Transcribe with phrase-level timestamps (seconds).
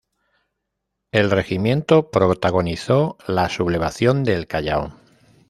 [1.11, 4.95] El regimiento protagonizó la Sublevación del Callao.